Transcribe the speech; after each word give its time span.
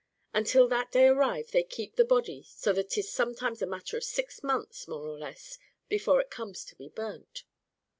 And 0.33 0.47
till 0.47 0.67
that 0.69 0.91
day 0.91 1.05
arrive 1.05 1.51
they 1.51 1.61
keep 1.61 1.95
the 1.95 2.03
body, 2.03 2.41
so 2.47 2.73
that 2.73 2.89
'tis 2.89 3.07
sometimes 3.11 3.61
a 3.61 3.67
matter 3.67 3.97
of 3.97 4.03
six 4.03 4.41
months, 4.41 4.87
more 4.87 5.05
or 5.07 5.15
less, 5.19 5.59
before 5.89 6.19
it 6.19 6.31
comes 6.31 6.65
to 6.65 6.75
be 6.75 6.89
burnt. 6.89 7.43